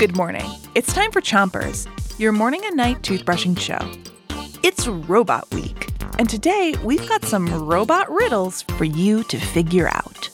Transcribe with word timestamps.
Good 0.00 0.16
morning. 0.16 0.50
It's 0.74 0.94
time 0.94 1.12
for 1.12 1.20
Chompers, 1.20 1.86
your 2.18 2.32
morning 2.32 2.62
and 2.64 2.74
night 2.74 3.02
toothbrushing 3.02 3.60
show. 3.60 3.78
It's 4.62 4.88
Robot 4.88 5.52
Week, 5.52 5.92
and 6.18 6.26
today 6.26 6.74
we've 6.82 7.06
got 7.06 7.22
some 7.26 7.66
robot 7.66 8.10
riddles 8.10 8.62
for 8.62 8.84
you 8.84 9.22
to 9.24 9.38
figure 9.38 9.88
out. 9.88 10.30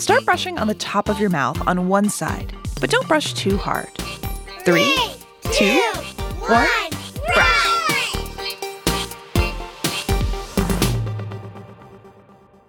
Start 0.00 0.24
brushing 0.24 0.58
on 0.58 0.66
the 0.66 0.74
top 0.74 1.10
of 1.10 1.20
your 1.20 1.28
mouth 1.28 1.60
on 1.68 1.88
one 1.88 2.08
side, 2.08 2.54
but 2.80 2.88
don't 2.88 3.06
brush 3.06 3.34
too 3.34 3.58
hard. 3.58 3.92
Three, 4.64 4.96
two, 5.52 5.78
one, 6.46 6.66
brush. 7.34 8.16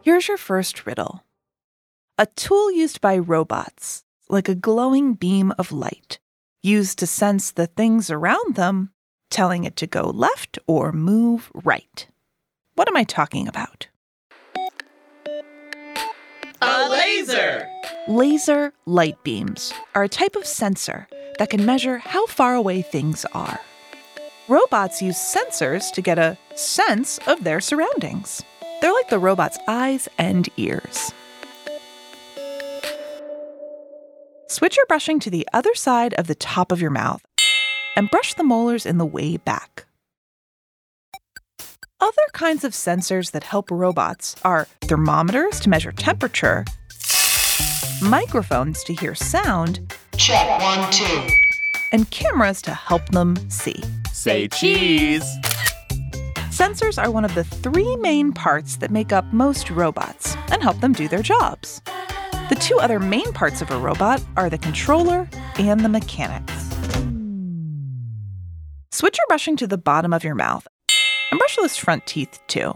Here's 0.01 0.27
your 0.27 0.35
first 0.35 0.85
riddle 0.85 1.23
A 2.17 2.25
tool 2.25 2.69
used 2.69 2.99
by 2.99 3.17
robots, 3.17 4.03
like 4.29 4.49
a 4.49 4.55
glowing 4.55 5.13
beam 5.13 5.53
of 5.57 5.71
light, 5.71 6.19
used 6.61 6.99
to 6.99 7.07
sense 7.07 7.51
the 7.51 7.67
things 7.67 8.09
around 8.09 8.55
them, 8.55 8.91
telling 9.29 9.63
it 9.63 9.75
to 9.77 9.87
go 9.87 10.09
left 10.09 10.59
or 10.67 10.91
move 10.91 11.51
right. 11.53 12.07
What 12.75 12.87
am 12.87 12.97
I 12.97 13.03
talking 13.03 13.47
about? 13.47 13.87
A 16.61 16.89
laser! 16.89 17.67
Laser 18.07 18.73
light 18.85 19.23
beams 19.23 19.73
are 19.93 20.03
a 20.03 20.09
type 20.09 20.35
of 20.35 20.45
sensor 20.45 21.07
that 21.39 21.49
can 21.49 21.65
measure 21.65 21.99
how 21.99 22.25
far 22.25 22.55
away 22.55 22.81
things 22.81 23.25
are. 23.33 23.59
Robots 24.47 25.01
use 25.01 25.17
sensors 25.17 25.91
to 25.91 26.01
get 26.01 26.17
a 26.17 26.37
sense 26.55 27.19
of 27.27 27.43
their 27.43 27.59
surroundings. 27.59 28.43
They're 28.81 28.93
like 28.93 29.09
the 29.09 29.19
robot's 29.19 29.59
eyes 29.67 30.07
and 30.17 30.47
ears. 30.57 31.11
Switch 34.57 34.75
your 34.75 34.87
brushing 34.87 35.19
to 35.19 35.29
the 35.29 35.47
other 35.53 35.75
side 35.75 36.15
of 36.15 36.25
the 36.25 36.33
top 36.33 36.71
of 36.71 36.81
your 36.81 36.89
mouth 36.89 37.23
and 37.95 38.09
brush 38.09 38.33
the 38.33 38.43
molars 38.43 38.87
in 38.87 38.97
the 38.97 39.05
way 39.05 39.37
back. 39.37 39.85
Other 41.99 42.27
kinds 42.33 42.63
of 42.63 42.71
sensors 42.71 43.33
that 43.33 43.43
help 43.43 43.69
robots 43.69 44.35
are 44.43 44.67
thermometers 44.81 45.59
to 45.59 45.69
measure 45.69 45.91
temperature, 45.91 46.65
microphones 48.01 48.83
to 48.85 48.95
hear 48.95 49.13
sound, 49.13 49.93
Check 50.17 50.59
one, 50.59 50.91
two. 50.91 51.27
and 51.93 52.09
cameras 52.09 52.63
to 52.63 52.73
help 52.73 53.07
them 53.09 53.35
see. 53.51 53.79
Say 54.11 54.47
cheese! 54.47 55.37
Sensors 56.49 56.99
are 56.99 57.11
one 57.11 57.25
of 57.25 57.35
the 57.35 57.43
three 57.43 57.95
main 57.97 58.33
parts 58.33 58.77
that 58.77 58.89
make 58.89 59.13
up 59.13 59.31
most 59.31 59.69
robots 59.69 60.35
and 60.51 60.63
help 60.63 60.79
them 60.79 60.93
do 60.93 61.07
their 61.07 61.21
jobs. 61.21 61.79
The 62.49 62.55
two 62.55 62.79
other 62.79 62.99
main 62.99 63.33
parts 63.33 63.61
of 63.61 63.69
a 63.71 63.77
robot 63.77 64.23
are 64.37 64.49
the 64.49 64.57
controller 64.57 65.29
and 65.57 65.81
the 65.81 65.89
mechanics. 65.89 66.53
Switch 68.91 69.17
your 69.17 69.27
brushing 69.27 69.57
to 69.57 69.67
the 69.67 69.77
bottom 69.77 70.13
of 70.13 70.23
your 70.23 70.33
mouth 70.33 70.65
and 71.29 71.37
brush 71.37 71.57
those 71.57 71.75
front 71.75 72.05
teeth 72.07 72.39
too. 72.47 72.73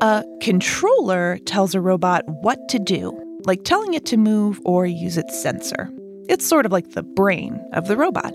A 0.00 0.24
controller 0.40 1.36
tells 1.44 1.74
a 1.74 1.80
robot 1.80 2.24
what 2.26 2.70
to 2.70 2.78
do, 2.78 3.12
like 3.44 3.64
telling 3.64 3.92
it 3.92 4.06
to 4.06 4.16
move 4.16 4.58
or 4.64 4.86
use 4.86 5.18
its 5.18 5.40
sensor. 5.42 5.90
It's 6.26 6.46
sort 6.46 6.64
of 6.64 6.72
like 6.72 6.92
the 6.92 7.02
brain 7.02 7.62
of 7.74 7.86
the 7.86 7.98
robot. 7.98 8.32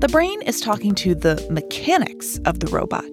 The 0.00 0.08
brain 0.10 0.40
is 0.42 0.62
talking 0.62 0.94
to 0.94 1.14
the 1.14 1.46
mechanics 1.50 2.38
of 2.46 2.60
the 2.60 2.68
robot. 2.68 3.04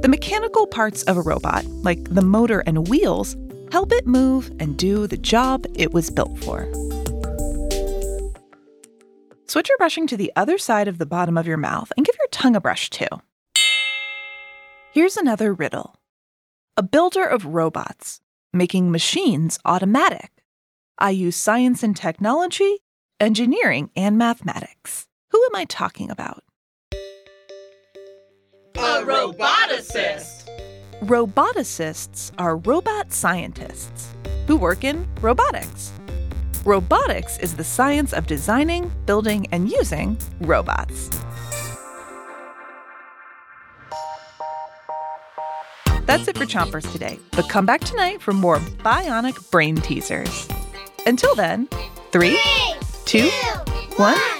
The 0.00 0.08
mechanical 0.08 0.66
parts 0.66 1.02
of 1.02 1.18
a 1.18 1.22
robot, 1.22 1.66
like 1.66 2.02
the 2.04 2.22
motor 2.22 2.60
and 2.60 2.88
wheels, 2.88 3.36
help 3.70 3.92
it 3.92 4.06
move 4.06 4.50
and 4.60 4.76
do 4.76 5.06
the 5.06 5.16
job 5.16 5.66
it 5.74 5.92
was 5.92 6.10
built 6.10 6.38
for. 6.38 6.68
Switch 9.46 9.68
your 9.68 9.78
brushing 9.78 10.06
to 10.06 10.16
the 10.16 10.32
other 10.36 10.58
side 10.58 10.86
of 10.86 10.98
the 10.98 11.06
bottom 11.06 11.36
of 11.36 11.46
your 11.46 11.56
mouth 11.56 11.90
and 11.96 12.06
give 12.06 12.14
your 12.18 12.28
tongue 12.30 12.54
a 12.54 12.60
brush 12.60 12.88
too. 12.90 13.08
Here's 14.92 15.16
another 15.16 15.52
riddle 15.52 15.96
A 16.76 16.82
builder 16.82 17.24
of 17.24 17.46
robots, 17.46 18.20
making 18.52 18.90
machines 18.90 19.58
automatic. 19.64 20.30
I 20.98 21.10
use 21.10 21.36
science 21.36 21.82
and 21.82 21.96
technology, 21.96 22.78
engineering, 23.18 23.90
and 23.96 24.18
mathematics. 24.18 25.06
Who 25.30 25.44
am 25.46 25.56
I 25.56 25.64
talking 25.64 26.10
about? 26.10 26.44
A 28.76 29.02
roboticist! 29.02 30.39
Roboticists 31.00 32.30
are 32.36 32.58
robot 32.58 33.10
scientists 33.10 34.14
who 34.46 34.54
work 34.54 34.84
in 34.84 35.08
robotics. 35.22 35.92
Robotics 36.66 37.38
is 37.38 37.56
the 37.56 37.64
science 37.64 38.12
of 38.12 38.26
designing, 38.26 38.92
building, 39.06 39.46
and 39.50 39.70
using 39.70 40.18
robots. 40.40 41.08
That's 46.04 46.28
it 46.28 46.36
for 46.36 46.44
Chompers 46.44 46.92
today, 46.92 47.18
but 47.30 47.48
come 47.48 47.64
back 47.64 47.80
tonight 47.80 48.20
for 48.20 48.34
more 48.34 48.58
bionic 48.58 49.50
brain 49.50 49.76
teasers. 49.76 50.48
Until 51.06 51.34
then, 51.34 51.66
three, 52.12 52.38
two, 53.06 53.30
one, 53.96 54.18
spit. 54.18 54.39